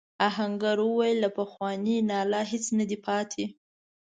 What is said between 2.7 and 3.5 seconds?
نه دی پاتې.